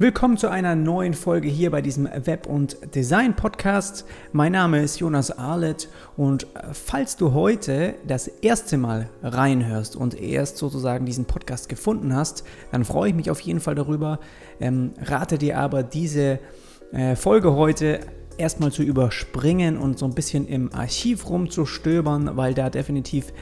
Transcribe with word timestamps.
Willkommen 0.00 0.38
zu 0.38 0.48
einer 0.48 0.76
neuen 0.76 1.12
Folge 1.12 1.50
hier 1.50 1.70
bei 1.70 1.82
diesem 1.82 2.08
Web- 2.24 2.46
und 2.46 2.78
Design-Podcast. 2.94 4.06
Mein 4.32 4.52
Name 4.52 4.80
ist 4.80 4.98
Jonas 4.98 5.30
Arlett 5.30 5.90
und 6.16 6.44
äh, 6.44 6.72
falls 6.72 7.18
du 7.18 7.34
heute 7.34 7.96
das 8.06 8.26
erste 8.26 8.78
Mal 8.78 9.10
reinhörst 9.22 9.96
und 9.96 10.18
erst 10.18 10.56
sozusagen 10.56 11.04
diesen 11.04 11.26
Podcast 11.26 11.68
gefunden 11.68 12.16
hast, 12.16 12.44
dann 12.72 12.86
freue 12.86 13.10
ich 13.10 13.14
mich 13.14 13.30
auf 13.30 13.40
jeden 13.40 13.60
Fall 13.60 13.74
darüber. 13.74 14.20
Ähm, 14.58 14.94
rate 15.02 15.36
dir 15.36 15.58
aber 15.58 15.82
diese 15.82 16.38
äh, 16.92 17.14
Folge 17.14 17.52
heute 17.52 18.00
erstmal 18.38 18.72
zu 18.72 18.82
überspringen 18.82 19.76
und 19.76 19.98
so 19.98 20.06
ein 20.06 20.14
bisschen 20.14 20.48
im 20.48 20.72
Archiv 20.72 21.28
rumzustöbern, 21.28 22.38
weil 22.38 22.54
da 22.54 22.70
definitiv 22.70 23.34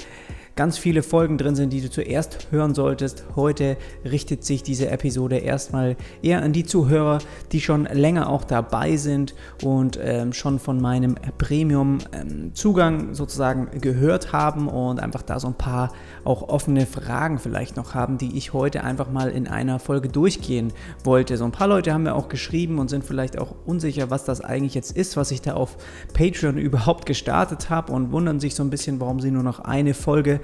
ganz 0.58 0.76
viele 0.76 1.04
Folgen 1.04 1.38
drin 1.38 1.54
sind, 1.54 1.72
die 1.72 1.80
du 1.80 1.88
zuerst 1.88 2.48
hören 2.50 2.74
solltest. 2.74 3.22
Heute 3.36 3.76
richtet 4.04 4.42
sich 4.42 4.64
diese 4.64 4.90
Episode 4.90 5.36
erstmal 5.36 5.96
eher 6.20 6.42
an 6.42 6.52
die 6.52 6.64
Zuhörer, 6.64 7.18
die 7.52 7.60
schon 7.60 7.84
länger 7.84 8.28
auch 8.28 8.42
dabei 8.42 8.96
sind 8.96 9.36
und 9.62 10.00
ähm, 10.02 10.32
schon 10.32 10.58
von 10.58 10.80
meinem 10.80 11.14
Premium-Zugang 11.38 13.00
ähm, 13.00 13.14
sozusagen 13.14 13.68
gehört 13.80 14.32
haben 14.32 14.66
und 14.66 14.98
einfach 14.98 15.22
da 15.22 15.38
so 15.38 15.46
ein 15.46 15.54
paar 15.54 15.92
auch 16.24 16.48
offene 16.48 16.86
Fragen 16.86 17.38
vielleicht 17.38 17.76
noch 17.76 17.94
haben, 17.94 18.18
die 18.18 18.36
ich 18.36 18.52
heute 18.52 18.82
einfach 18.82 19.12
mal 19.12 19.30
in 19.30 19.46
einer 19.46 19.78
Folge 19.78 20.08
durchgehen 20.08 20.72
wollte. 21.04 21.36
So 21.36 21.44
ein 21.44 21.52
paar 21.52 21.68
Leute 21.68 21.92
haben 21.92 22.02
mir 22.02 22.16
auch 22.16 22.28
geschrieben 22.28 22.80
und 22.80 22.90
sind 22.90 23.04
vielleicht 23.04 23.38
auch 23.38 23.54
unsicher, 23.64 24.10
was 24.10 24.24
das 24.24 24.40
eigentlich 24.40 24.74
jetzt 24.74 24.96
ist, 24.96 25.16
was 25.16 25.30
ich 25.30 25.40
da 25.40 25.54
auf 25.54 25.76
Patreon 26.14 26.58
überhaupt 26.58 27.06
gestartet 27.06 27.70
habe 27.70 27.92
und 27.92 28.10
wundern 28.10 28.40
sich 28.40 28.56
so 28.56 28.64
ein 28.64 28.70
bisschen, 28.70 28.98
warum 28.98 29.20
sie 29.20 29.30
nur 29.30 29.44
noch 29.44 29.60
eine 29.60 29.94
Folge 29.94 30.40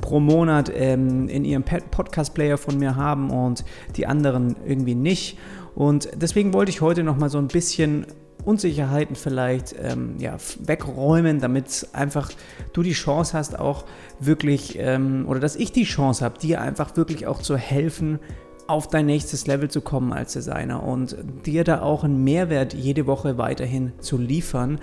pro 0.00 0.20
Monat 0.20 0.70
ähm, 0.74 1.28
in 1.28 1.44
ihrem 1.44 1.64
Podcast-Player 1.64 2.58
von 2.58 2.78
mir 2.78 2.96
haben 2.96 3.30
und 3.30 3.64
die 3.96 4.06
anderen 4.06 4.56
irgendwie 4.66 4.94
nicht. 4.94 5.38
Und 5.74 6.08
deswegen 6.14 6.52
wollte 6.52 6.70
ich 6.70 6.80
heute 6.80 7.02
nochmal 7.02 7.30
so 7.30 7.38
ein 7.38 7.48
bisschen 7.48 8.06
Unsicherheiten 8.44 9.16
vielleicht 9.16 9.74
ähm, 9.80 10.14
ja, 10.18 10.36
wegräumen, 10.60 11.40
damit 11.40 11.88
einfach 11.92 12.30
du 12.72 12.82
die 12.82 12.92
Chance 12.92 13.36
hast, 13.36 13.58
auch 13.58 13.84
wirklich, 14.20 14.78
ähm, 14.78 15.26
oder 15.28 15.40
dass 15.40 15.56
ich 15.56 15.72
die 15.72 15.84
Chance 15.84 16.24
habe, 16.24 16.38
dir 16.38 16.60
einfach 16.60 16.96
wirklich 16.96 17.26
auch 17.26 17.42
zu 17.42 17.56
helfen, 17.56 18.18
auf 18.66 18.86
dein 18.88 19.06
nächstes 19.06 19.46
Level 19.46 19.70
zu 19.70 19.80
kommen 19.80 20.12
als 20.12 20.34
Designer 20.34 20.82
und 20.82 21.16
dir 21.46 21.64
da 21.64 21.80
auch 21.80 22.04
einen 22.04 22.22
Mehrwert 22.22 22.74
jede 22.74 23.06
Woche 23.06 23.38
weiterhin 23.38 23.92
zu 24.00 24.18
liefern, 24.18 24.78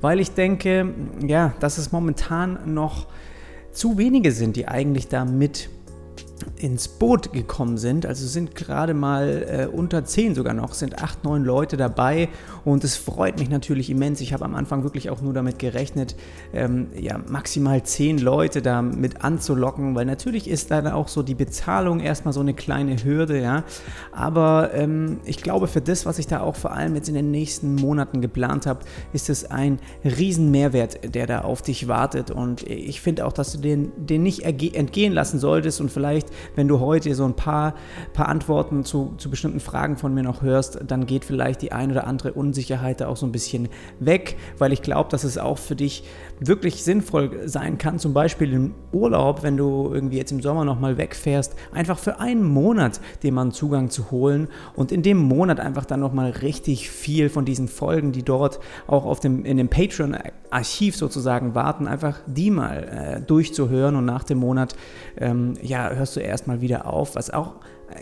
weil 0.00 0.20
ich 0.20 0.32
denke, 0.32 0.94
ja, 1.26 1.52
dass 1.60 1.76
es 1.76 1.92
momentan 1.92 2.72
noch 2.72 3.06
zu 3.76 3.98
wenige 3.98 4.32
sind, 4.32 4.56
die 4.56 4.66
eigentlich 4.66 5.08
da 5.08 5.24
mit 5.24 5.68
ins 6.56 6.88
Boot 6.88 7.32
gekommen 7.32 7.78
sind. 7.78 8.06
Also 8.06 8.26
sind 8.26 8.54
gerade 8.54 8.94
mal 8.94 9.46
äh, 9.48 9.66
unter 9.66 10.04
zehn 10.04 10.34
sogar 10.34 10.54
noch, 10.54 10.74
sind 10.74 11.02
acht, 11.02 11.24
neun 11.24 11.44
Leute 11.44 11.76
dabei 11.76 12.28
und 12.64 12.84
es 12.84 12.96
freut 12.96 13.38
mich 13.38 13.50
natürlich 13.50 13.90
immens. 13.90 14.20
Ich 14.20 14.32
habe 14.32 14.44
am 14.44 14.54
Anfang 14.54 14.82
wirklich 14.82 15.10
auch 15.10 15.20
nur 15.20 15.34
damit 15.34 15.58
gerechnet, 15.58 16.16
ähm, 16.52 16.88
ja, 16.98 17.18
maximal 17.28 17.82
zehn 17.82 18.18
Leute 18.18 18.62
da 18.62 18.82
mit 18.82 19.22
anzulocken, 19.24 19.94
weil 19.94 20.06
natürlich 20.06 20.48
ist 20.48 20.70
dann 20.70 20.86
auch 20.86 21.08
so 21.08 21.22
die 21.22 21.34
Bezahlung 21.34 22.00
erstmal 22.00 22.32
so 22.32 22.40
eine 22.40 22.54
kleine 22.54 23.02
Hürde, 23.02 23.40
ja. 23.40 23.64
Aber 24.12 24.70
ähm, 24.74 25.20
ich 25.24 25.42
glaube, 25.42 25.66
für 25.66 25.80
das, 25.80 26.06
was 26.06 26.18
ich 26.18 26.26
da 26.26 26.40
auch 26.40 26.56
vor 26.56 26.72
allem 26.72 26.94
jetzt 26.94 27.08
in 27.08 27.14
den 27.14 27.30
nächsten 27.30 27.74
Monaten 27.74 28.20
geplant 28.20 28.66
habe, 28.66 28.80
ist 29.12 29.30
es 29.30 29.50
ein 29.50 29.78
riesen 30.04 30.50
Mehrwert, 30.50 31.14
der 31.14 31.26
da 31.26 31.40
auf 31.42 31.62
dich 31.62 31.88
wartet 31.88 32.30
und 32.30 32.62
ich 32.62 33.00
finde 33.00 33.26
auch, 33.26 33.32
dass 33.32 33.52
du 33.52 33.58
den, 33.58 33.92
den 33.96 34.22
nicht 34.22 34.42
entgehen 34.44 35.12
lassen 35.12 35.38
solltest 35.38 35.80
und 35.80 35.90
vielleicht 35.90 36.25
vielleicht, 36.26 36.56
wenn 36.56 36.68
du 36.68 36.80
heute 36.80 37.14
so 37.14 37.24
ein 37.24 37.34
paar, 37.34 37.74
paar 38.12 38.28
Antworten 38.28 38.84
zu, 38.84 39.14
zu 39.18 39.30
bestimmten 39.30 39.60
Fragen 39.60 39.96
von 39.96 40.14
mir 40.14 40.22
noch 40.22 40.42
hörst, 40.42 40.78
dann 40.86 41.06
geht 41.06 41.24
vielleicht 41.24 41.62
die 41.62 41.72
ein 41.72 41.90
oder 41.90 42.06
andere 42.06 42.32
Unsicherheit 42.32 43.00
da 43.00 43.08
auch 43.08 43.16
so 43.16 43.26
ein 43.26 43.32
bisschen 43.32 43.68
weg, 44.00 44.36
weil 44.58 44.72
ich 44.72 44.82
glaube, 44.82 45.10
dass 45.10 45.24
es 45.24 45.38
auch 45.38 45.58
für 45.58 45.76
dich 45.76 46.04
wirklich 46.40 46.84
sinnvoll 46.84 47.48
sein 47.48 47.78
kann, 47.78 47.98
zum 47.98 48.12
Beispiel 48.12 48.52
im 48.52 48.74
Urlaub, 48.92 49.42
wenn 49.42 49.56
du 49.56 49.90
irgendwie 49.92 50.18
jetzt 50.18 50.32
im 50.32 50.42
Sommer 50.42 50.64
nochmal 50.64 50.98
wegfährst, 50.98 51.54
einfach 51.72 51.98
für 51.98 52.20
einen 52.20 52.44
Monat 52.44 53.00
mal 53.26 53.42
einen 53.42 53.52
Zugang 53.52 53.90
zu 53.90 54.10
holen 54.10 54.48
und 54.76 54.92
in 54.92 55.02
dem 55.02 55.18
Monat 55.18 55.58
einfach 55.58 55.84
dann 55.84 56.00
nochmal 56.00 56.30
richtig 56.30 56.90
viel 56.90 57.28
von 57.28 57.44
diesen 57.44 57.66
Folgen, 57.66 58.12
die 58.12 58.22
dort 58.22 58.60
auch 58.86 59.04
auf 59.04 59.18
dem, 59.18 59.44
in 59.44 59.56
dem 59.56 59.68
Patreon-Archiv 59.68 60.96
sozusagen 60.96 61.54
warten, 61.54 61.86
einfach 61.86 62.20
die 62.26 62.50
mal 62.50 63.18
äh, 63.18 63.20
durchzuhören 63.20 63.96
und 63.96 64.04
nach 64.04 64.22
dem 64.22 64.38
Monat 64.38 64.76
ähm, 65.18 65.54
ja, 65.62 65.90
hörst 65.90 66.15
du 66.15 66.15
erstmal 66.20 66.60
wieder 66.60 66.86
auf, 66.86 67.14
was 67.14 67.30
auch 67.30 67.54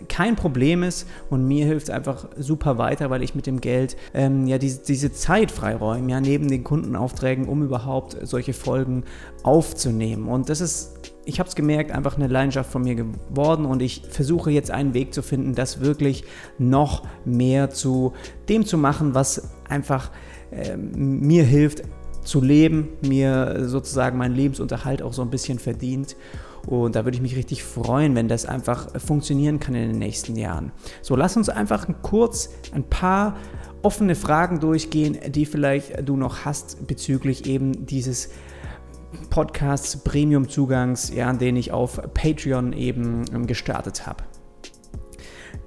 kein 0.07 0.35
Problem 0.35 0.83
ist 0.83 1.07
und 1.29 1.47
mir 1.47 1.65
hilft 1.65 1.89
es 1.89 1.89
einfach 1.89 2.27
super 2.37 2.77
weiter, 2.77 3.09
weil 3.09 3.23
ich 3.23 3.35
mit 3.35 3.45
dem 3.45 3.61
Geld 3.61 3.95
ähm, 4.13 4.47
ja 4.47 4.57
diese, 4.57 4.83
diese 4.83 5.11
Zeit 5.11 5.51
freiräume, 5.51 6.11
ja, 6.11 6.19
neben 6.19 6.47
den 6.47 6.63
Kundenaufträgen, 6.63 7.47
um 7.47 7.63
überhaupt 7.63 8.17
solche 8.23 8.53
Folgen 8.53 9.03
aufzunehmen. 9.43 10.27
Und 10.27 10.49
das 10.49 10.61
ist, 10.61 11.13
ich 11.25 11.39
habe 11.39 11.49
es 11.49 11.55
gemerkt, 11.55 11.91
einfach 11.91 12.17
eine 12.17 12.27
Leidenschaft 12.27 12.71
von 12.71 12.83
mir 12.83 12.95
geworden 12.95 13.65
und 13.65 13.81
ich 13.81 14.01
versuche 14.09 14.51
jetzt 14.51 14.71
einen 14.71 14.93
Weg 14.93 15.13
zu 15.13 15.21
finden, 15.21 15.53
das 15.53 15.81
wirklich 15.81 16.23
noch 16.57 17.03
mehr 17.23 17.69
zu 17.69 18.13
dem 18.49 18.65
zu 18.65 18.77
machen, 18.77 19.13
was 19.13 19.49
einfach 19.69 20.11
ähm, 20.51 21.19
mir 21.19 21.43
hilft 21.43 21.83
zu 22.25 22.41
leben, 22.41 22.89
mir 23.07 23.63
sozusagen 23.67 24.17
meinen 24.17 24.35
Lebensunterhalt 24.35 25.01
auch 25.01 25.13
so 25.13 25.21
ein 25.21 25.29
bisschen 25.29 25.59
verdient. 25.59 26.17
Und 26.65 26.95
da 26.95 27.05
würde 27.05 27.15
ich 27.15 27.21
mich 27.21 27.35
richtig 27.35 27.63
freuen, 27.63 28.15
wenn 28.15 28.27
das 28.27 28.45
einfach 28.45 28.99
funktionieren 28.99 29.59
kann 29.59 29.75
in 29.75 29.89
den 29.89 29.99
nächsten 29.99 30.35
Jahren. 30.35 30.71
So, 31.01 31.15
lass 31.15 31.37
uns 31.37 31.47
einfach 31.47 31.87
kurz 32.01 32.49
ein 32.73 32.83
paar 32.83 33.37
offene 33.83 34.15
Fragen 34.15 34.59
durchgehen, 34.59 35.17
die 35.27 35.45
vielleicht 35.45 36.07
du 36.09 36.17
noch 36.17 36.43
hast 36.43 36.87
bezüglich 36.87 37.45
eben 37.45 37.85
dieses 37.85 38.29
Podcasts 39.29 39.97
Premium-Zugangs, 39.97 41.13
ja, 41.13 41.31
den 41.31 41.55
ich 41.55 41.71
auf 41.71 42.01
Patreon 42.15 42.73
eben 42.73 43.45
gestartet 43.45 44.07
habe. 44.07 44.23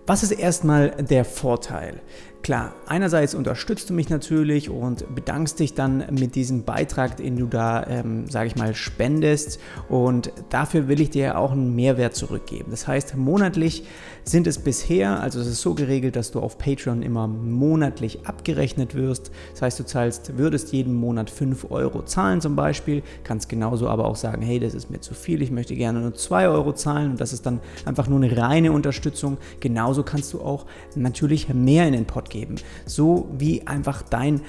Was 0.06 0.22
ist 0.22 0.32
erstmal 0.32 0.90
der 0.90 1.24
Vorteil? 1.24 2.00
Klar, 2.42 2.72
einerseits 2.86 3.34
unterstützt 3.34 3.90
du 3.90 3.94
mich 3.94 4.08
natürlich 4.08 4.70
und 4.70 5.14
bedankst 5.14 5.58
dich 5.58 5.74
dann 5.74 6.04
mit 6.18 6.34
diesem 6.34 6.62
Beitrag, 6.62 7.16
den 7.16 7.36
du 7.36 7.46
da, 7.46 7.84
ähm, 7.86 8.28
sage 8.30 8.46
ich 8.46 8.56
mal, 8.56 8.74
spendest. 8.74 9.60
Und 9.88 10.32
dafür 10.48 10.88
will 10.88 11.00
ich 11.00 11.10
dir 11.10 11.36
auch 11.36 11.52
einen 11.52 11.74
Mehrwert 11.74 12.14
zurückgeben. 12.14 12.70
Das 12.70 12.86
heißt, 12.86 13.16
monatlich 13.16 13.84
sind 14.24 14.46
es 14.46 14.58
bisher, 14.58 15.20
also 15.20 15.40
es 15.40 15.46
ist 15.46 15.62
so 15.62 15.74
geregelt, 15.74 16.16
dass 16.16 16.30
du 16.30 16.40
auf 16.40 16.58
Patreon 16.58 17.02
immer 17.02 17.26
monatlich 17.26 18.26
abgerechnet 18.26 18.94
wirst. 18.94 19.30
Das 19.52 19.62
heißt, 19.62 19.80
du 19.80 19.84
zahlst, 19.84 20.38
würdest 20.38 20.72
jeden 20.72 20.94
Monat 20.94 21.30
5 21.30 21.70
Euro 21.70 22.02
zahlen 22.02 22.40
zum 22.40 22.54
Beispiel, 22.54 23.02
kannst 23.24 23.48
genauso 23.48 23.88
aber 23.88 24.06
auch 24.06 24.16
sagen, 24.16 24.42
hey, 24.42 24.60
das 24.60 24.74
ist 24.74 24.90
mir 24.90 25.00
zu 25.00 25.14
viel, 25.14 25.42
ich 25.42 25.50
möchte 25.50 25.74
gerne 25.74 26.00
nur 26.00 26.14
2 26.14 26.48
Euro 26.48 26.72
zahlen 26.72 27.12
und 27.12 27.20
das 27.20 27.32
ist 27.32 27.46
dann 27.46 27.60
einfach 27.84 28.08
nur 28.08 28.22
eine 28.22 28.36
reine 28.36 28.72
Unterstützung. 28.72 29.38
Genauso 29.60 30.02
kannst 30.02 30.32
du 30.32 30.40
auch 30.40 30.66
natürlich 30.94 31.52
mehr 31.52 31.86
in 31.86 31.92
den 31.92 32.06
Geben, 32.28 32.56
so 32.86 33.28
wie 33.36 33.66
einfach 33.66 34.02
dein 34.02 34.42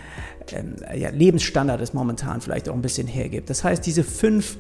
ähm, 0.52 0.76
ja, 0.96 1.10
Lebensstandard 1.10 1.82
es 1.82 1.94
momentan 1.94 2.42
vielleicht 2.42 2.70
auch 2.70 2.74
ein 2.74 2.82
bisschen 2.82 3.08
hergibt. 3.08 3.50
Das 3.50 3.64
heißt, 3.64 3.86
diese 3.86 4.04
5 4.04 4.58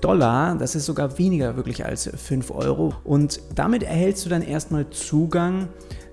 Dollar, 0.00 0.56
das 0.56 0.74
ist 0.74 0.86
sogar 0.86 1.18
weniger 1.18 1.56
wirklich 1.56 1.84
als 1.84 2.10
5 2.14 2.50
Euro 2.50 2.94
und 3.04 3.40
damit 3.54 3.82
erhältst 3.82 4.24
du 4.24 4.30
dann 4.30 4.42
erstmal 4.42 4.90
Zugang 4.90 5.68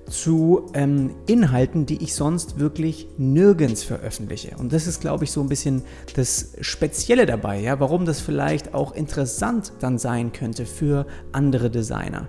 zu 0.10 0.70
ähm, 0.74 1.16
Inhalten, 1.28 1.86
die 1.86 2.04
ich 2.04 2.16
sonst 2.16 2.60
wirklich 2.60 3.08
nirgends 3.18 3.84
veröffentliche. 3.84 4.56
Und 4.58 4.74
das 4.74 4.88
ist, 4.88 5.02
glaube 5.02 5.24
ich, 5.24 5.32
so 5.32 5.42
ein 5.42 5.50
bisschen 5.50 5.84
das 6.16 6.54
Spezielle 6.62 7.26
dabei, 7.26 7.60
ja, 7.60 7.80
warum 7.80 8.06
das 8.06 8.20
vielleicht 8.20 8.74
auch 8.74 8.94
interessant 8.94 9.74
dann 9.80 9.98
sein 9.98 10.32
könnte 10.32 10.66
für 10.66 11.06
andere 11.32 11.70
Designer. 11.70 12.28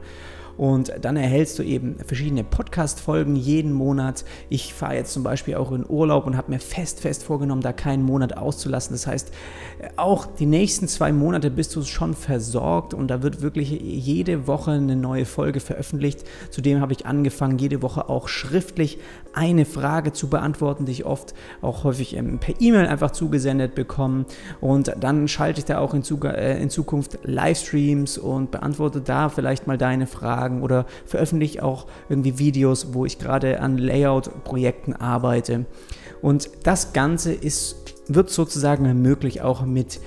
Und 0.61 0.93
dann 1.01 1.17
erhältst 1.17 1.59
du 1.59 1.63
eben 1.63 1.97
verschiedene 2.05 2.45
Podcast-Folgen 2.45 3.35
jeden 3.35 3.73
Monat. 3.73 4.27
Ich 4.51 4.75
fahre 4.75 4.97
jetzt 4.97 5.15
zum 5.15 5.23
Beispiel 5.23 5.55
auch 5.55 5.73
in 5.73 5.89
Urlaub 5.89 6.27
und 6.27 6.37
habe 6.37 6.51
mir 6.51 6.59
fest, 6.59 7.01
fest 7.01 7.23
vorgenommen, 7.23 7.63
da 7.63 7.73
keinen 7.73 8.03
Monat 8.03 8.37
auszulassen. 8.37 8.93
Das 8.93 9.07
heißt, 9.07 9.33
auch 9.97 10.27
die 10.27 10.45
nächsten 10.45 10.87
zwei 10.87 11.13
Monate 11.13 11.51
bist 11.51 11.75
du 11.75 11.83
schon 11.83 12.13
versorgt 12.13 12.93
und 12.93 13.09
da 13.09 13.23
wird 13.23 13.41
wirklich 13.41 13.71
jede 13.71 14.47
Woche 14.47 14.73
eine 14.73 14.97
neue 14.97 15.25
Folge 15.25 15.61
veröffentlicht. 15.61 16.25
Zudem 16.51 16.83
habe 16.83 16.93
ich 16.93 17.07
angefangen, 17.07 17.57
jede 17.57 17.81
Woche 17.81 18.11
auch 18.11 18.29
schriftlich 18.29 18.99
eine 19.33 19.65
Frage 19.65 20.13
zu 20.13 20.29
beantworten, 20.29 20.85
die 20.85 20.93
ich 20.93 21.07
oft 21.07 21.33
auch 21.63 21.85
häufig 21.85 22.19
per 22.41 22.61
E-Mail 22.61 22.87
einfach 22.87 23.13
zugesendet 23.13 23.75
bekomme. 23.75 24.27
Und 24.61 24.93
dann 25.01 25.27
schalte 25.27 25.61
ich 25.61 25.65
da 25.65 25.79
auch 25.79 25.95
in, 25.95 26.03
äh, 26.03 26.69
Zukunft 26.69 27.19
Livestreams 27.23 28.19
und 28.19 28.51
beantworte 28.51 29.01
da 29.01 29.31
vielleicht 29.31 29.67
mal 29.67 29.79
deine 29.79 30.07
Fragen 30.07 30.50
Fragen 30.51 30.63
oder 30.63 30.87
veröffentliche 31.07 31.65
auch 31.65 31.87
irgendwie 32.09 32.39
Videos, 32.39 32.93
wo 32.93 33.05
ich 33.05 33.19
gerade 33.19 33.61
an 33.61 33.79
Layout-Projekten 33.79 34.95
arbeite. 34.95 35.67
Und 36.23 36.51
das 36.65 36.93
Ganze 36.93 37.33
ist, 37.33 37.77
wird 38.09 38.31
sozusagen 38.31 39.01
möglich 39.01 39.41
auch 39.43 39.65
mit 39.65 40.01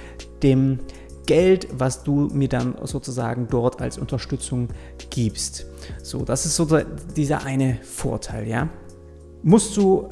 dem 0.44 0.80
Geld, 1.25 1.68
was 1.78 2.04
du 2.04 2.28
mir 2.34 2.50
dann 2.50 2.75
sozusagen 2.84 3.48
dort 3.50 3.81
als 3.81 3.98
Unterstützung 3.98 4.68
gibst. 5.10 5.66
So, 6.04 6.25
das 6.25 6.45
ist 6.45 6.57
so 6.57 6.68
dieser 7.16 7.45
eine 7.45 7.80
Vorteil, 7.81 8.48
ja. 8.48 8.68
Musst 9.42 9.75
du 9.78 10.10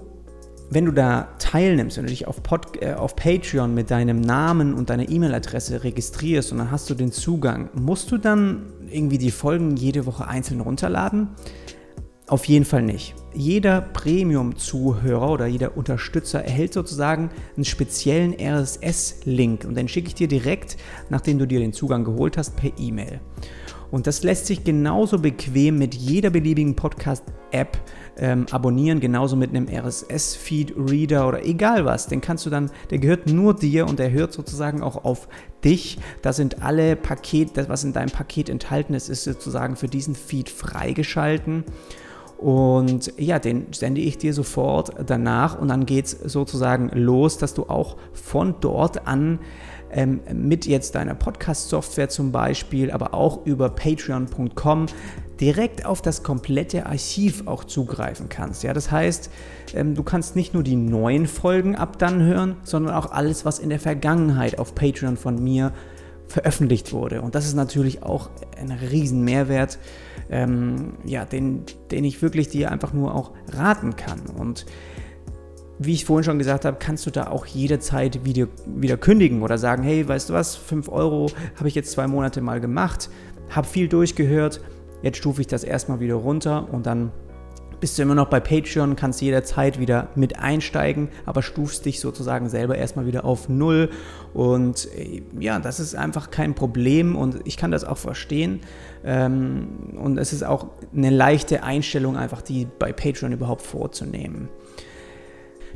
wenn 0.74 0.86
du 0.86 0.94
da 0.94 1.28
teilnimmst, 1.52 1.98
wenn 1.98 2.06
du 2.06 2.10
dich 2.10 2.28
auf, 2.28 2.42
Pod, 2.42 2.82
äh, 2.82 2.94
auf 2.94 3.16
Patreon 3.16 3.74
mit 3.74 3.92
deinem 3.92 4.22
Namen 4.22 4.74
und 4.74 4.90
deiner 4.90 5.10
E-Mail-Adresse 5.10 5.84
registrierst 5.84 6.52
und 6.52 6.60
dann 6.60 6.72
hast 6.72 6.90
du 6.90 6.94
den 6.94 7.12
Zugang, 7.12 7.70
musst 7.74 8.12
du 8.12 8.18
dann 8.18 8.68
irgendwie 8.90 9.18
die 9.18 9.32
Folgen 9.32 9.76
jede 9.76 10.06
Woche 10.06 10.28
einzeln 10.28 10.62
runterladen? 10.62 11.30
Auf 12.28 12.46
jeden 12.46 12.64
Fall 12.64 12.84
nicht. 12.84 13.16
Jeder 13.34 13.82
Premium-Zuhörer 13.82 15.30
oder 15.30 15.48
jeder 15.48 15.76
Unterstützer 15.76 16.42
erhält 16.46 16.72
sozusagen 16.72 17.30
einen 17.58 17.66
speziellen 17.66 18.34
RSS-Link 18.40 19.66
und 19.66 19.76
den 19.76 19.90
schicke 19.90 20.08
ich 20.08 20.16
dir 20.16 20.30
direkt, 20.30 20.78
nachdem 21.10 21.38
du 21.38 21.46
dir 21.46 21.60
den 21.60 21.74
Zugang 21.74 22.06
geholt 22.06 22.38
hast, 22.38 22.56
per 22.56 22.72
E-Mail. 22.78 23.20
Und 23.92 24.08
das 24.08 24.24
lässt 24.24 24.46
sich 24.48 24.64
genauso 24.64 25.20
bequem 25.20 25.78
mit 25.78 25.94
jeder 25.94 26.30
beliebigen 26.30 26.76
Podcast-App 26.76 27.78
ähm, 28.18 28.46
abonnieren, 28.50 29.02
genauso 29.02 29.36
mit 29.36 29.50
einem 29.50 29.68
RSS-Feed-Reader 29.68 31.28
oder 31.28 31.46
egal 31.46 31.86
was. 31.86 32.08
Den 32.08 32.22
kannst 32.22 32.46
du 32.46 32.50
dann, 32.50 32.72
der 32.90 33.00
gehört 33.00 33.28
nur 33.28 33.54
dir 33.54 33.88
und 33.88 34.00
der 34.00 34.12
hört 34.12 34.32
sozusagen 34.32 34.82
auch 34.82 35.04
auf 35.04 35.28
dich. 35.64 36.00
Da 36.22 36.32
sind 36.32 36.64
alle 36.64 36.96
Pakete, 36.96 37.54
das 37.54 37.70
was 37.70 37.84
in 37.84 37.92
deinem 37.92 38.12
Paket 38.12 38.50
enthalten 38.50 38.94
ist, 38.94 39.10
ist 39.10 39.26
sozusagen 39.26 39.76
für 39.76 39.88
diesen 39.88 40.16
Feed 40.16 40.50
freigeschalten. 40.50 41.66
Und 42.42 43.14
ja, 43.20 43.38
den 43.38 43.68
sende 43.72 44.02
ich 44.02 44.18
dir 44.18 44.34
sofort 44.34 44.94
danach 45.06 45.60
und 45.60 45.68
dann 45.68 45.86
geht 45.86 46.06
es 46.06 46.12
sozusagen 46.12 46.90
los, 46.90 47.38
dass 47.38 47.54
du 47.54 47.66
auch 47.66 47.98
von 48.14 48.56
dort 48.62 49.06
an 49.06 49.38
ähm, 49.94 50.22
mit 50.34 50.66
jetzt 50.66 50.96
deiner 50.96 51.16
Podcast-Software 51.16 52.10
zum 52.10 52.32
Beispiel, 52.32 52.92
aber 52.92 53.14
auch 53.14 53.46
über 53.46 53.70
patreon.com 53.70 54.88
direkt 55.40 55.86
auf 55.86 56.02
das 56.02 56.22
komplette 56.22 56.86
Archiv 56.86 57.48
auch 57.48 57.64
zugreifen 57.64 58.30
kannst. 58.30 58.64
Ja, 58.64 58.74
das 58.74 58.92
heißt, 58.92 59.32
ähm, 59.74 59.96
du 59.96 60.04
kannst 60.04 60.36
nicht 60.36 60.54
nur 60.54 60.64
die 60.64 60.76
neuen 60.76 61.26
Folgen 61.26 61.76
ab 61.76 61.98
dann 61.98 62.22
hören, 62.22 62.56
sondern 62.64 62.94
auch 62.94 63.12
alles, 63.12 63.44
was 63.44 63.60
in 63.60 63.70
der 63.70 63.80
Vergangenheit 63.80 64.60
auf 64.60 64.76
Patreon 64.76 65.18
von 65.18 65.44
mir 65.44 65.74
veröffentlicht 66.28 66.94
wurde. 66.94 67.22
Und 67.22 67.36
das 67.36 67.46
ist 67.46 67.56
natürlich 67.56 68.04
auch 68.04 68.30
ein 68.60 68.72
riesen 68.72 69.24
Mehrwert, 69.24 69.80
ähm, 70.30 70.94
ja, 71.06 71.26
den, 71.26 71.64
den 71.92 72.06
ich 72.06 72.22
wirklich 72.22 72.48
dir 72.48 72.72
einfach 72.72 72.94
nur 72.94 73.14
auch 73.14 73.32
raten 73.50 73.96
kann. 73.96 74.22
Und 74.38 74.66
wie 75.84 75.94
ich 75.94 76.06
vorhin 76.06 76.24
schon 76.24 76.38
gesagt 76.38 76.66
habe, 76.66 76.78
kannst 76.80 77.06
du 77.06 77.12
da 77.12 77.28
auch 77.28 77.46
jederzeit 77.46 78.24
wieder, 78.24 78.48
wieder 78.66 78.98
kündigen 78.98 79.42
oder 79.42 79.58
sagen, 79.58 79.84
hey, 79.84 80.08
weißt 80.08 80.30
du 80.30 80.34
was, 80.34 80.56
5 80.56 80.90
Euro 80.90 81.32
habe 81.56 81.68
ich 81.68 81.76
jetzt 81.76 81.92
zwei 81.92 82.08
Monate 82.08 82.42
mal 82.42 82.60
gemacht, 82.62 83.10
habe 83.50 83.68
viel 83.68 83.88
durchgehört, 83.88 84.62
jetzt 85.02 85.18
stufe 85.18 85.42
ich 85.42 85.48
das 85.48 85.64
erstmal 85.64 86.00
wieder 86.00 86.16
runter 86.16 86.68
und 86.72 86.86
dann 86.86 87.12
bist 87.80 87.98
du 87.98 88.04
immer 88.04 88.14
noch 88.14 88.28
bei 88.28 88.40
Patreon, 88.40 88.96
kannst 88.96 89.22
jederzeit 89.22 89.80
wieder 89.80 90.10
mit 90.14 90.38
einsteigen, 90.38 91.10
aber 91.26 91.42
stufst 91.42 91.86
dich 91.86 92.00
sozusagen 92.00 92.48
selber 92.48 92.78
erstmal 92.78 93.08
wieder 93.08 93.26
auf 93.26 93.50
Null. 93.50 93.90
Und 94.36 94.88
äh, 94.96 95.24
ja, 95.40 95.60
das 95.60 95.80
ist 95.80 95.96
einfach 95.96 96.30
kein 96.30 96.54
Problem 96.54 97.16
und 97.16 97.40
ich 97.44 97.58
kann 97.58 97.72
das 97.72 97.84
auch 97.84 97.98
verstehen. 97.98 98.62
Ähm, 99.04 99.96
und 100.00 100.20
es 100.20 100.32
ist 100.32 100.44
auch 100.44 100.68
eine 100.96 101.10
leichte 101.10 101.64
Einstellung, 101.64 102.18
einfach 102.18 102.44
die 102.44 102.68
bei 102.78 102.94
Patreon 102.94 103.32
überhaupt 103.32 103.64
vorzunehmen. 103.64 104.48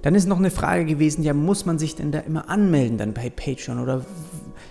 Dann 0.05 0.13
ist 0.13 0.27
noch 0.27 0.37
eine 0.37 0.51
Frage 0.51 0.85
gewesen, 0.85 1.23
ja, 1.23 1.33
muss 1.33 1.65
man 1.65 1.79
sich 1.79 1.95
denn 1.95 2.11
da 2.11 2.19
immer 2.19 2.47
anmelden 2.47 2.99
dann 2.99 3.15
bei 3.15 3.31
Patreon 3.31 3.79
oder 3.79 4.05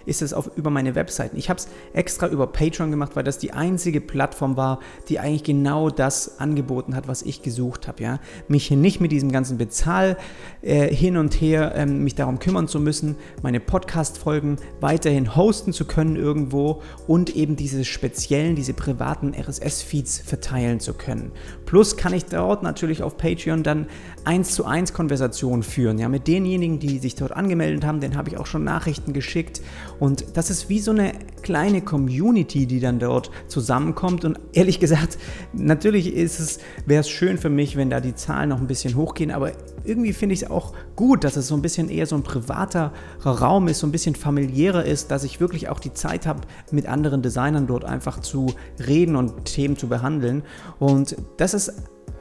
ist 0.07 0.23
es 0.23 0.33
auf, 0.33 0.51
über 0.55 0.71
meine 0.71 0.95
Webseiten. 0.95 1.37
Ich 1.37 1.49
habe 1.51 1.59
es 1.59 1.67
extra 1.93 2.29
über 2.29 2.47
Patreon 2.47 2.93
gemacht, 2.93 3.17
weil 3.17 3.25
das 3.25 3.39
die 3.39 3.53
einzige 3.53 4.01
Plattform 4.01 4.57
war, 4.57 4.79
die 5.09 5.19
eigentlich 5.19 5.43
genau 5.43 5.91
das 5.91 6.39
angeboten 6.39 6.95
hat, 6.95 7.09
was 7.09 7.23
ich 7.23 7.43
gesucht 7.43 7.89
habe. 7.89 8.03
Ja? 8.03 8.21
Mich 8.47 8.71
nicht 8.71 9.01
mit 9.01 9.11
diesem 9.11 9.33
ganzen 9.33 9.59
Bezahl 9.59 10.17
äh, 10.63 10.87
hin 10.95 11.17
und 11.17 11.35
her, 11.35 11.73
ähm, 11.75 12.05
mich 12.05 12.15
darum 12.15 12.39
kümmern 12.39 12.69
zu 12.69 12.79
müssen, 12.79 13.17
meine 13.43 13.59
Podcast-Folgen 13.59 14.59
weiterhin 14.81 15.35
hosten 15.35 15.73
zu 15.73 15.85
können 15.85 16.15
irgendwo 16.15 16.81
und 17.09 17.35
eben 17.35 17.57
diese 17.57 17.85
speziellen, 17.85 18.55
diese 18.55 18.73
privaten 18.73 19.35
RSS-Feeds 19.35 20.21
verteilen 20.21 20.79
zu 20.79 20.95
können. 20.95 21.33
Plus 21.67 21.97
kann 21.97 22.13
ich 22.13 22.27
dort 22.27 22.63
natürlich 22.63 23.03
auf 23.03 23.17
Patreon 23.17 23.65
dann 23.65 23.89
eins 24.25 24.55
zu 24.55 24.65
eins 24.65 24.93
Konversationen 24.93 25.24
führen. 25.63 25.99
Ja, 25.99 26.09
mit 26.09 26.27
denjenigen, 26.27 26.79
die 26.79 26.99
sich 26.99 27.15
dort 27.15 27.33
angemeldet 27.33 27.85
haben, 27.85 28.01
den 28.01 28.17
habe 28.17 28.29
ich 28.29 28.39
auch 28.39 28.47
schon 28.47 28.65
Nachrichten 28.65 29.13
geschickt 29.13 29.61
und 30.01 30.37
das 30.37 30.51
ist 30.51 30.69
wie 30.69 30.81
so 30.81 30.91
eine 30.91 31.13
kleine 31.43 31.83
Community, 31.83 32.67
die 32.67 32.81
dann 32.81 32.99
dort 32.99 33.31
zusammenkommt. 33.49 34.25
Und 34.25 34.39
ehrlich 34.53 34.81
gesagt, 34.81 35.19
natürlich 35.53 36.15
ist 36.15 36.41
es, 36.41 36.59
wäre 36.87 37.01
es 37.01 37.09
schön 37.09 37.39
für 37.39 37.51
mich, 37.51 37.77
wenn 37.77 37.91
da 37.91 38.01
die 38.01 38.15
Zahlen 38.15 38.49
noch 38.49 38.59
ein 38.59 38.67
bisschen 38.67 38.97
hochgehen, 38.97 39.31
aber 39.31 39.53
irgendwie 39.85 40.13
finde 40.13 40.35
ich 40.35 40.43
es 40.43 40.51
auch 40.51 40.73
gut, 40.97 41.25
dass 41.25 41.37
es 41.37 41.49
so 41.49 41.55
ein 41.55 41.63
bisschen 41.63 41.89
eher 41.91 42.07
so 42.07 42.17
ein 42.17 42.23
privater 42.23 42.93
Raum 43.25 43.69
ist, 43.69 43.81
so 43.81 43.87
ein 43.87 43.93
bisschen 43.93 44.15
familiärer 44.15 44.85
ist, 44.85 45.11
dass 45.11 45.25
ich 45.25 45.41
wirklich 45.41 45.69
auch 45.69 45.79
die 45.79 45.93
Zeit 45.93 46.27
habe, 46.27 46.41
mit 46.71 46.87
anderen 46.87 47.23
Designern 47.23 47.67
dort 47.67 47.85
einfach 47.85 48.21
zu 48.21 48.55
reden 48.87 49.17
und 49.17 49.45
Themen 49.45 49.77
zu 49.77 49.89
behandeln. 49.89 50.43
Und 50.79 51.17
das 51.37 51.55
ist 51.55 51.73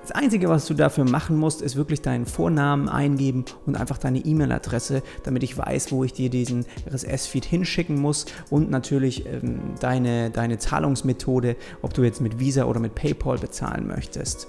das 0.03 0.11
Einzige, 0.11 0.50
was 0.50 0.65
du 0.65 0.73
dafür 0.73 1.05
machen 1.05 1.38
musst, 1.38 1.61
ist 1.61 1.77
wirklich 1.77 2.01
deinen 2.01 2.25
Vornamen 2.25 2.89
eingeben 2.89 3.45
und 3.65 3.77
einfach 3.77 3.97
deine 3.97 4.19
E-Mail-Adresse, 4.19 5.01
damit 5.23 5.44
ich 5.44 5.57
weiß, 5.57 5.94
wo 5.94 6.03
ich 6.03 6.11
dir 6.11 6.29
diesen 6.29 6.65
RSS-Feed 6.91 7.45
hinschicken 7.45 8.01
muss 8.01 8.25
und 8.50 8.69
natürlich 8.69 9.25
ähm, 9.25 9.61
deine, 9.79 10.29
deine 10.29 10.57
Zahlungsmethode, 10.57 11.55
ob 11.81 11.94
du 11.94 12.03
jetzt 12.03 12.19
mit 12.19 12.38
Visa 12.38 12.65
oder 12.65 12.81
mit 12.81 12.95
PayPal 12.95 13.38
bezahlen 13.38 13.88
möchtest. 13.88 14.47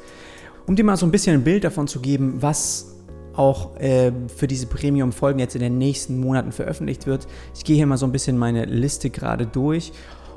Um 0.67 0.75
dir 0.75 0.85
mal 0.85 0.97
so 0.97 1.06
ein 1.06 1.12
bisschen 1.12 1.35
ein 1.35 1.45
Bild 1.45 1.62
davon 1.62 1.87
zu 1.87 2.01
geben, 2.01 2.43
was 2.43 2.97
auch 3.37 3.77
äh, 3.77 4.11
für 4.37 4.49
diese 4.49 4.67
Premium-Folgen 4.67 5.39
jetzt 5.39 5.55
in 5.55 5.62
den 5.62 5.79
nächsten 5.79 6.19
Monaten 6.19 6.51
veröffentlicht 6.51 7.06
wird. 7.06 7.29
Ich 7.55 7.62
gehe 7.62 7.77
hier 7.77 7.87
mal 7.87 7.97
so 7.97 8.06
ein 8.06 8.12
bisschen 8.12 8.37
meine 8.39 8.65
Liste 8.65 9.09
gerade 9.09 9.47
durch 9.47 9.93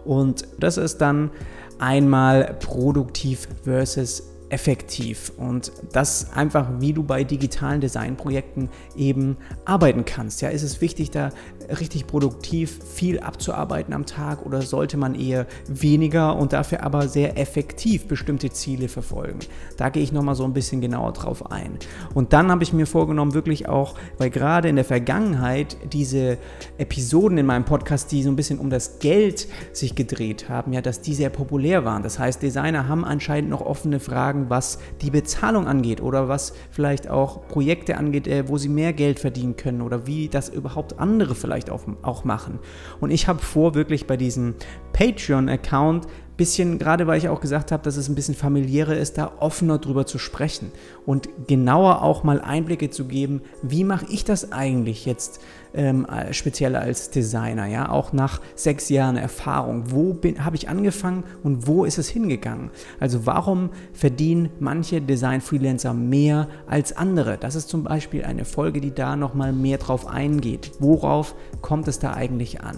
und 0.05 0.47
das 0.59 0.77
ist 0.77 0.99
dann 0.99 1.31
einmal 1.79 2.55
produktiv 2.59 3.47
versus 3.63 4.23
effektiv 4.49 5.31
und 5.37 5.71
das 5.91 6.31
einfach, 6.33 6.67
wie 6.79 6.93
du 6.93 7.03
bei 7.03 7.23
digitalen 7.23 7.81
Designprojekten 7.81 8.69
eben 8.95 9.37
arbeiten 9.65 10.05
kannst. 10.05 10.41
Ja, 10.41 10.49
ist 10.49 10.63
es 10.63 10.79
wichtig, 10.79 11.11
da 11.11 11.31
richtig 11.79 12.07
produktiv 12.07 12.79
viel 12.93 13.19
abzuarbeiten 13.19 13.93
am 13.93 14.05
Tag 14.05 14.45
oder 14.45 14.61
sollte 14.61 14.95
man 14.95 15.15
eher 15.15 15.47
weniger 15.67 16.37
und 16.37 16.53
dafür 16.53 16.83
aber 16.83 17.09
sehr 17.09 17.37
effektiv 17.37 18.07
bestimmte 18.07 18.49
Ziele 18.49 18.87
verfolgen? 18.87 19.39
Da 19.75 19.89
gehe 19.89 20.03
ich 20.03 20.13
nochmal 20.13 20.35
so 20.35 20.45
ein 20.45 20.53
bisschen 20.53 20.79
genauer 20.79 21.13
drauf 21.13 21.51
ein. 21.51 21.77
Und 22.13 22.31
dann 22.31 22.49
habe 22.49 22.63
ich 22.63 22.71
mir 22.71 22.87
vorgenommen, 22.87 23.33
wirklich 23.33 23.67
auch, 23.67 23.95
weil 24.17 24.29
gerade 24.29 24.69
in 24.69 24.75
der 24.77 24.85
Vergangenheit 24.85 25.77
diese 25.91 26.37
Episoden 26.77 27.37
in 27.37 27.45
meinem 27.45 27.65
Podcast, 27.65 28.11
die 28.11 28.23
so 28.23 28.29
ein 28.29 28.35
bisschen 28.35 28.59
um 28.59 28.69
das 28.69 28.99
Geld 28.99 29.47
sich 29.73 29.95
gedreht 29.95 30.47
haben, 30.47 30.71
ja, 30.71 30.81
dass 30.81 31.01
die 31.01 31.13
sehr 31.13 31.29
populär 31.29 31.83
waren. 31.83 32.03
Das 32.03 32.17
heißt, 32.17 32.41
Designer 32.41 32.87
haben 32.87 33.03
anscheinend 33.03 33.49
noch 33.49 33.61
offene 33.61 33.99
Fragen 33.99 34.36
sagen, 34.37 34.49
was 34.49 34.79
die 35.01 35.09
Bezahlung 35.09 35.67
angeht 35.67 36.01
oder 36.01 36.27
was 36.27 36.53
vielleicht 36.71 37.09
auch 37.09 37.47
Projekte 37.47 37.97
angeht, 37.97 38.27
äh, 38.27 38.47
wo 38.47 38.57
sie 38.57 38.69
mehr 38.69 38.93
Geld 38.93 39.19
verdienen 39.19 39.55
können 39.55 39.81
oder 39.81 40.07
wie 40.07 40.27
das 40.29 40.49
überhaupt 40.49 40.99
andere 40.99 41.35
vielleicht 41.35 41.69
auch 41.69 42.23
machen. 42.23 42.59
Und 42.99 43.11
ich 43.11 43.27
habe 43.27 43.39
vor, 43.39 43.75
wirklich 43.75 44.07
bei 44.07 44.17
diesem 44.17 44.55
Patreon-Account 44.93 46.07
bisschen, 46.37 46.77
gerade 46.77 47.07
weil 47.07 47.17
ich 47.17 47.29
auch 47.29 47.41
gesagt 47.41 47.71
habe, 47.71 47.83
dass 47.83 47.97
es 47.97 48.07
ein 48.07 48.15
bisschen 48.15 48.35
familiärer 48.35 48.95
ist, 48.95 49.17
da 49.17 49.31
offener 49.39 49.79
drüber 49.79 50.05
zu 50.05 50.19
sprechen 50.19 50.71
und 51.05 51.27
genauer 51.47 52.03
auch 52.03 52.23
mal 52.23 52.39
Einblicke 52.39 52.89
zu 52.89 53.05
geben, 53.05 53.41
wie 53.63 53.83
mache 53.83 54.05
ich 54.09 54.23
das 54.23 54.51
eigentlich 54.51 55.05
jetzt 55.05 55.41
ähm, 55.73 56.05
speziell 56.31 56.75
als 56.75 57.09
Designer, 57.09 57.65
ja, 57.65 57.89
auch 57.89 58.13
nach 58.13 58.39
sechs 58.55 58.89
Jahren 58.89 59.17
Erfahrung. 59.17 59.91
Wo 59.91 60.17
habe 60.39 60.55
ich 60.55 60.69
angefangen 60.69 61.23
und 61.43 61.67
wo 61.67 61.85
ist 61.85 61.97
es 61.97 62.07
hingegangen? 62.07 62.69
Also 62.99 63.25
warum 63.25 63.71
verdienen 63.93 64.49
manche 64.59 65.01
Design-Freelancer 65.01 65.93
mehr 65.93 66.47
als 66.67 66.95
andere? 66.95 67.37
Das 67.37 67.55
ist 67.55 67.69
zum 67.69 67.83
Beispiel 67.83 68.23
eine 68.23 68.45
Folge, 68.45 68.79
die 68.79 68.93
da 68.93 69.15
nochmal 69.15 69.53
mehr 69.53 69.77
drauf 69.77 70.07
eingeht. 70.07 70.71
Worauf 70.79 71.35
kommt 71.61 71.87
es 71.87 71.99
da 71.99 72.13
eigentlich 72.13 72.61
an? 72.61 72.77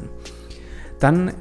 Dann 1.00 1.34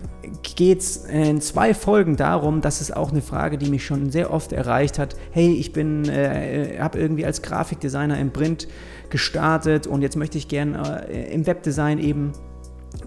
geht 0.43 0.81
es 0.81 1.05
in 1.07 1.41
zwei 1.41 1.75
Folgen 1.75 2.17
darum, 2.17 2.61
das 2.61 2.81
ist 2.81 2.95
auch 2.95 3.11
eine 3.11 3.23
Frage, 3.23 3.59
die 3.59 3.71
mich 3.71 3.85
schon 3.85 4.11
sehr 4.11 4.33
oft 4.33 4.53
erreicht 4.53 4.99
hat. 4.99 5.17
Hey, 5.31 5.53
ich 5.55 5.73
bin, 5.73 6.09
äh, 6.09 6.79
habe 6.81 6.99
irgendwie 6.99 7.25
als 7.25 7.43
Grafikdesigner 7.43 8.19
im 8.19 8.33
Print 8.33 8.69
gestartet 9.11 9.87
und 9.87 10.03
jetzt 10.03 10.17
möchte 10.17 10.39
ich 10.39 10.49
gerne 10.49 11.07
äh, 11.09 11.33
im 11.33 11.47
Webdesign 11.47 11.99
eben 11.99 12.33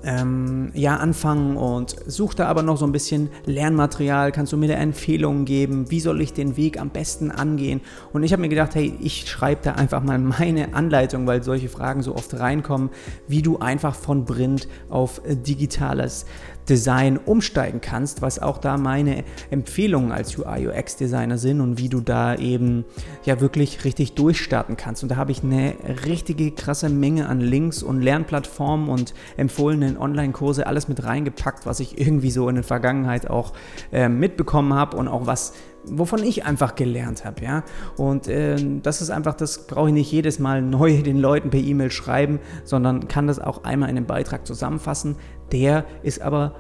ähm, 0.04 0.72
ja, 0.74 0.98
anfangen 0.98 1.58
und 1.58 1.96
suche 2.06 2.36
da 2.36 2.48
aber 2.48 2.64
noch 2.64 2.78
so 2.78 2.86
ein 2.86 2.92
bisschen 2.92 3.30
Lernmaterial. 3.46 4.32
Kannst 4.32 4.54
du 4.54 4.58
mir 4.58 4.68
da 4.68 4.76
Empfehlungen 4.76 5.46
geben? 5.46 5.92
Wie 5.92 6.00
soll 6.00 6.22
ich 6.22 6.34
den 6.34 6.58
Weg 6.58 6.80
am 6.80 6.90
besten 6.90 7.32
angehen? 7.32 7.82
Und 8.14 8.24
ich 8.24 8.34
habe 8.34 8.42
mir 8.42 8.50
gedacht, 8.50 8.76
hey, 8.76 8.94
ich 9.00 9.30
schreibe 9.30 9.62
da 9.64 9.74
einfach 9.74 10.04
mal 10.04 10.18
meine 10.20 10.74
Anleitung, 10.74 11.28
weil 11.28 11.44
solche 11.44 11.70
Fragen 11.70 12.02
so 12.02 12.16
oft 12.16 12.40
reinkommen, 12.40 12.90
wie 13.28 13.42
du 13.42 13.60
einfach 13.60 13.96
von 13.96 14.26
Print 14.26 14.68
auf 14.90 15.22
äh, 15.26 15.36
digitales 15.36 16.26
Design 16.72 17.18
umsteigen 17.18 17.82
kannst, 17.82 18.22
was 18.22 18.40
auch 18.40 18.58
da 18.58 18.78
meine 18.78 19.26
Empfehlungen 19.50 20.14
als 20.14 20.38
UI 20.38 20.70
UX 20.70 20.96
Designer 20.96 21.38
sind 21.38 21.60
und 21.60 21.78
wie 21.78 21.90
du 21.90 22.00
da 22.00 22.34
eben 22.34 22.86
ja 23.26 23.42
wirklich 23.42 23.84
richtig 23.84 24.14
durchstarten 24.14 24.78
kannst. 24.78 25.04
Und 25.04 25.10
da 25.10 25.18
habe 25.18 25.34
ich 25.34 25.44
eine 25.44 25.74
richtige 26.06 26.52
krasse 26.52 26.88
Menge 26.88 27.28
an 27.28 27.42
Links 27.42 27.84
und 27.84 28.02
Lernplattformen 28.02 28.88
und 28.88 29.14
empfohlenen 29.36 29.98
Online-Kurse 29.98 30.66
alles 30.66 30.88
mit 30.88 31.04
reingepackt, 31.04 31.66
was 31.66 31.82
ich 31.82 32.00
irgendwie 32.00 32.32
so 32.32 32.48
in 32.48 32.56
der 32.56 32.64
Vergangenheit 32.64 33.30
auch 33.30 33.52
äh, 33.92 34.08
mitbekommen 34.08 34.74
habe 34.74 34.96
und 34.96 35.10
auch 35.10 35.28
was 35.28 35.52
wovon 35.86 36.24
ich 36.24 36.46
einfach 36.46 36.76
gelernt 36.76 37.26
habe, 37.26 37.44
ja. 37.44 37.64
Und 37.98 38.28
äh, 38.28 38.56
das 38.82 39.02
ist 39.02 39.10
einfach, 39.10 39.34
das 39.34 39.68
brauche 39.68 39.90
ich 39.90 39.94
nicht 39.94 40.12
jedes 40.12 40.40
Mal 40.40 40.62
neu 40.62 41.02
den 41.04 41.18
Leuten 41.18 41.50
per 41.50 41.60
E-Mail 41.60 41.92
schreiben, 41.92 42.40
sondern 42.64 43.08
kann 43.08 43.28
das 43.28 43.40
auch 43.40 43.64
einmal 43.64 43.90
in 43.90 43.98
einem 43.98 44.06
Beitrag 44.06 44.46
zusammenfassen. 44.46 45.16
Der 45.52 45.86
ist 46.04 46.22
aber 46.22 46.56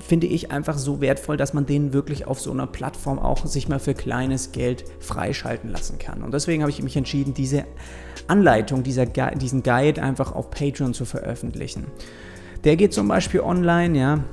finde 0.00 0.26
ich 0.26 0.50
einfach 0.50 0.78
so 0.78 1.00
wertvoll, 1.00 1.36
dass 1.36 1.52
man 1.52 1.66
den 1.66 1.92
wirklich 1.92 2.26
auf 2.26 2.40
so 2.40 2.50
einer 2.50 2.66
Plattform 2.66 3.18
auch 3.18 3.46
sich 3.46 3.68
mal 3.68 3.78
für 3.78 3.94
kleines 3.94 4.52
Geld 4.52 4.84
freischalten 4.98 5.70
lassen 5.70 5.98
kann. 5.98 6.22
Und 6.22 6.32
deswegen 6.32 6.62
habe 6.62 6.70
ich 6.70 6.82
mich 6.82 6.96
entschieden, 6.96 7.34
diese 7.34 7.64
Anleitung, 8.26 8.82
dieser, 8.82 9.06
diesen 9.06 9.62
Guide 9.62 10.02
einfach 10.02 10.32
auf 10.34 10.50
Patreon 10.50 10.94
zu 10.94 11.04
veröffentlichen. 11.04 11.86
Der 12.64 12.76
geht 12.76 12.92
zum 12.92 13.08
Beispiel 13.08 13.40
online, 13.40 13.98
ja. 13.98 14.24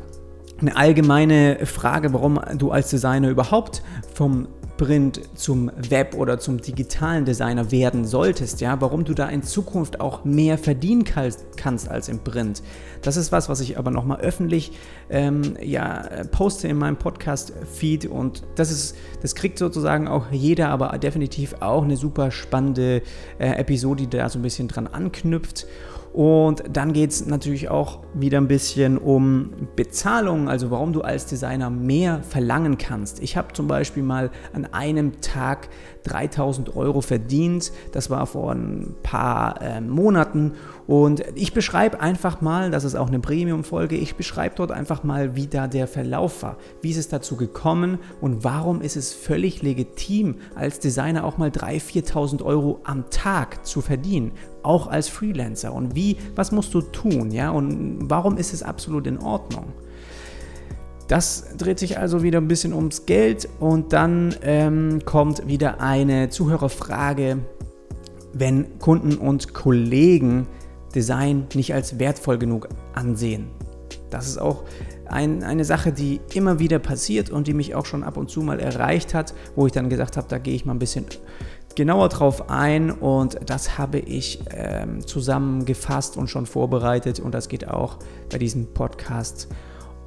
Eine 0.59 0.75
allgemeine 0.75 1.65
Frage, 1.67 2.13
warum 2.13 2.39
du 2.57 2.71
als 2.71 2.89
Designer 2.89 3.29
überhaupt 3.29 3.83
vom 4.15 4.47
Print 4.77 5.21
zum 5.35 5.71
Web 5.89 6.15
oder 6.15 6.39
zum 6.39 6.61
digitalen 6.61 7.25
Designer 7.25 7.71
werden 7.71 8.05
solltest, 8.05 8.61
ja, 8.61 8.79
warum 8.79 9.03
du 9.03 9.13
da 9.13 9.27
in 9.27 9.43
Zukunft 9.43 9.99
auch 9.99 10.23
mehr 10.23 10.57
verdienen 10.57 11.03
kannst 11.03 11.89
als 11.89 12.09
im 12.09 12.19
Print. 12.19 12.63
Das 13.01 13.17
ist 13.17 13.31
was, 13.31 13.49
was 13.49 13.59
ich 13.59 13.77
aber 13.77 13.91
nochmal 13.91 14.19
öffentlich 14.21 14.71
ähm, 15.09 15.55
ja, 15.61 16.07
poste 16.31 16.67
in 16.67 16.77
meinem 16.77 16.97
Podcast-Feed 16.97 18.05
und 18.05 18.43
das 18.55 18.71
ist, 18.71 18.95
das 19.21 19.35
kriegt 19.35 19.57
sozusagen 19.59 20.07
auch 20.07 20.31
jeder, 20.31 20.69
aber 20.69 20.89
definitiv 20.97 21.55
auch 21.59 21.83
eine 21.83 21.97
super 21.97 22.31
spannende 22.31 23.01
äh, 23.39 23.49
Episode, 23.59 24.07
die 24.07 24.17
da 24.17 24.29
so 24.29 24.39
ein 24.39 24.43
bisschen 24.43 24.67
dran 24.67 24.87
anknüpft. 24.87 25.67
Und 26.17 26.63
dann 26.73 26.93
geht 26.93 27.11
es 27.11 27.27
natürlich 27.27 27.69
auch 27.69 27.99
wieder 28.15 28.39
ein 28.39 28.47
bisschen 28.47 28.97
um 28.97 29.51
Bezahlung, 29.75 30.49
also 30.49 30.71
warum 30.71 30.91
du 30.91 31.01
als 31.01 31.27
Designer 31.27 31.69
mehr 31.69 32.23
verlangen 32.23 32.79
kannst. 32.79 33.21
Ich 33.21 33.37
habe 33.37 33.53
zum 33.53 33.67
Beispiel 33.67 34.01
mal 34.01 34.31
an 34.51 34.65
einem 34.65 35.21
Tag 35.21 35.69
3000 36.05 36.75
Euro 36.75 37.01
verdient. 37.01 37.71
Das 37.91 38.09
war 38.09 38.25
vor 38.25 38.51
ein 38.51 38.95
paar 39.03 39.61
äh, 39.61 39.79
Monaten. 39.79 40.53
Und 40.87 41.23
ich 41.35 41.53
beschreibe 41.53 41.99
einfach 41.99 42.41
mal, 42.41 42.71
das 42.71 42.83
ist 42.83 42.95
auch 42.95 43.09
eine 43.09 43.19
Premium-Folge, 43.19 43.95
ich 43.95 44.15
beschreibe 44.15 44.55
dort 44.55 44.71
einfach 44.71 45.03
mal, 45.03 45.35
wie 45.35 45.45
da 45.45 45.67
der 45.67 45.85
Verlauf 45.85 46.41
war. 46.41 46.57
Wie 46.81 46.89
ist 46.89 46.97
es 46.97 47.09
dazu 47.09 47.35
gekommen 47.35 47.99
und 48.21 48.43
warum 48.43 48.81
ist 48.81 48.95
es 48.95 49.13
völlig 49.13 49.61
legitim, 49.61 50.37
als 50.55 50.79
Designer 50.79 51.25
auch 51.25 51.37
mal 51.37 51.49
3.000, 51.49 52.07
4.000 52.11 52.43
Euro 52.43 52.79
am 52.85 53.07
Tag 53.11 53.67
zu 53.67 53.81
verdienen? 53.81 54.31
Auch 54.63 54.87
als 54.87 55.07
Freelancer. 55.07 55.73
Und 55.73 55.95
wie, 55.95 56.17
was 56.35 56.51
musst 56.51 56.73
du 56.73 56.81
tun? 56.81 57.31
Ja? 57.31 57.51
Und 57.51 58.09
warum 58.09 58.37
ist 58.37 58.53
es 58.53 58.63
absolut 58.63 59.07
in 59.07 59.19
Ordnung? 59.19 59.65
Das 61.07 61.55
dreht 61.57 61.79
sich 61.79 61.97
also 61.97 62.21
wieder 62.21 62.39
ein 62.39 62.49
bisschen 62.49 62.73
ums 62.73 63.05
Geld 63.05 63.47
und 63.61 63.93
dann 63.93 64.35
ähm, 64.41 64.99
kommt 65.05 65.47
wieder 65.47 65.79
eine 65.79 66.29
Zuhörerfrage, 66.29 67.37
wenn 68.33 68.77
Kunden 68.79 69.15
und 69.15 69.53
Kollegen 69.53 70.47
Design 70.93 71.47
nicht 71.53 71.73
als 71.73 71.99
wertvoll 71.99 72.37
genug 72.37 72.67
ansehen. 72.93 73.47
Das 74.09 74.27
ist 74.27 74.37
auch 74.37 74.63
ein, 75.05 75.43
eine 75.43 75.65
Sache, 75.65 75.91
die 75.91 76.19
immer 76.33 76.59
wieder 76.59 76.79
passiert 76.79 77.29
und 77.29 77.47
die 77.47 77.53
mich 77.53 77.75
auch 77.75 77.85
schon 77.85 78.03
ab 78.03 78.17
und 78.17 78.29
zu 78.29 78.41
mal 78.41 78.59
erreicht 78.59 79.13
hat, 79.13 79.33
wo 79.55 79.65
ich 79.65 79.73
dann 79.73 79.89
gesagt 79.89 80.17
habe, 80.17 80.27
da 80.29 80.37
gehe 80.37 80.55
ich 80.55 80.65
mal 80.65 80.73
ein 80.73 80.79
bisschen 80.79 81.05
genauer 81.77 82.09
drauf 82.09 82.49
ein 82.49 82.89
und 82.89 83.37
das 83.45 83.77
habe 83.77 83.99
ich 83.99 84.39
ähm, 84.49 85.05
zusammengefasst 85.05 86.17
und 86.17 86.27
schon 86.27 86.47
vorbereitet 86.47 87.19
und 87.19 87.35
das 87.35 87.49
geht 87.49 87.67
auch 87.67 87.99
bei 88.31 88.39
diesem 88.39 88.73
Podcast 88.73 89.47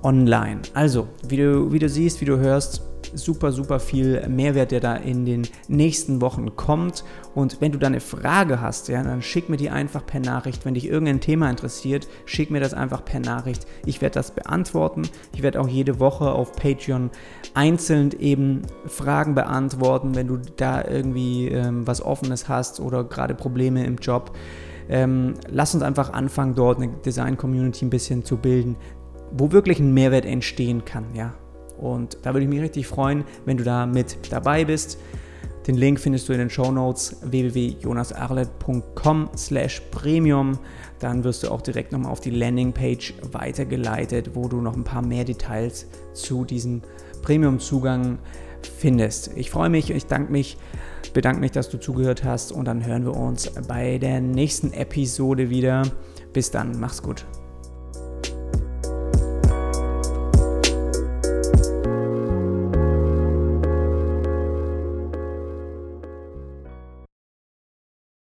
online. 0.03 0.63
Also, 0.75 1.07
wie 1.29 1.37
du, 1.37 1.73
wie 1.73 1.79
du 1.79 1.89
siehst, 1.89 2.21
wie 2.21 2.25
du 2.25 2.39
hörst, 2.39 2.83
super, 3.15 3.53
super 3.53 3.81
viel 3.81 4.27
Mehrwert, 4.29 4.71
der 4.71 4.81
da 4.81 4.97
in 4.97 5.25
den 5.25 5.47
nächsten 5.69 6.21
Wochen 6.21 6.57
kommt. 6.57 7.05
Und 7.35 7.61
wenn 7.61 7.73
du 7.73 7.79
da 7.79 7.87
eine 7.87 8.01
Frage 8.01 8.61
hast, 8.61 8.89
ja, 8.89 9.03
dann 9.03 9.23
schick 9.23 9.49
mir 9.49 9.57
die 9.57 9.71
einfach 9.71 10.05
per 10.07 10.21
Nachricht. 10.21 10.65
Wenn 10.65 10.75
dich 10.75 10.89
irgendein 10.89 11.21
Thema 11.21 11.51
interessiert, 11.51 12.09
schick 12.25 12.51
mir 12.51 12.61
das 12.61 12.75
einfach 12.75 13.05
per 13.05 13.21
Nachricht. 13.21 13.67
Ich 13.87 14.01
werde 14.01 14.15
das 14.15 14.33
beantworten. 14.33 15.03
Ich 15.35 15.43
werde 15.43 15.61
auch 15.61 15.69
jede 15.69 16.01
Woche 16.01 16.33
auf 16.33 16.53
Patreon 16.53 17.11
einzeln 17.55 18.13
eben 18.19 18.63
Fragen 18.87 19.35
beantworten, 19.35 20.15
wenn 20.15 20.29
du 20.29 20.39
da 20.57 20.85
irgendwie 20.85 21.49
ähm, 21.49 21.87
was 21.87 22.03
Offenes 22.03 22.49
hast 22.49 22.81
oder 22.81 23.05
gerade 23.05 23.35
Probleme 23.35 23.85
im 23.85 23.97
Job. 23.97 24.37
Ähm, 24.89 25.35
lass 25.49 25.75
uns 25.75 25.85
einfach 25.85 26.13
anfangen, 26.13 26.55
dort 26.55 26.79
eine 26.79 26.89
Design-Community 26.89 27.85
ein 27.85 27.91
bisschen 27.91 28.25
zu 28.25 28.37
bilden 28.37 28.77
wo 29.33 29.53
wirklich 29.53 29.79
ein 29.79 29.93
Mehrwert 29.95 30.25
entstehen 30.25 30.85
kann, 30.85 31.05
ja. 31.15 31.35
Und 31.81 32.19
da 32.23 32.35
würde 32.35 32.45
ich 32.45 32.51
mich 32.51 32.61
richtig 32.61 32.87
freuen, 32.87 33.25
wenn 33.45 33.57
du 33.57 33.65
da 33.65 33.87
mit 33.87 34.19
dabei 34.31 34.65
bist. 34.65 34.99
Den 35.67 35.77
Link 35.77 36.01
findest 36.01 36.29
du 36.29 36.33
in 36.33 36.39
den 36.39 36.51
Show 36.51 36.73
Notes 36.73 37.17
slash 39.37 39.83
premium. 39.91 40.59
Dann 40.99 41.23
wirst 41.23 41.43
du 41.43 41.51
auch 41.51 41.61
direkt 41.61 41.93
nochmal 41.93 42.13
auf 42.13 42.21
die 42.21 42.31
Landingpage 42.31 43.15
weitergeleitet, 43.33 44.35
wo 44.35 44.49
du 44.49 44.61
noch 44.61 44.75
ein 44.75 44.85
paar 44.85 45.03
mehr 45.03 45.25
Details 45.25 45.87
zu 46.15 46.45
diesem 46.45 46.83
Premium-Zugang 47.23 48.19
findest. 48.63 49.31
Ich 49.37 49.51
freue 49.51 49.71
mich, 49.71 49.91
ich 49.91 50.07
danke 50.07 50.33
mich, 50.33 50.57
bedanke 51.13 51.41
mich, 51.41 51.53
dass 51.53 51.69
du 51.69 51.79
zugehört 51.79 52.25
hast 52.25 52.53
und 52.53 52.67
dann 52.67 52.85
hören 52.85 53.05
wir 53.05 53.17
uns 53.17 53.51
bei 53.69 53.99
der 53.99 54.21
nächsten 54.21 54.73
Episode 54.73 55.51
wieder. 55.51 55.83
Bis 56.33 56.51
dann, 56.51 56.79
mach's 56.79 57.03
gut. 57.03 57.27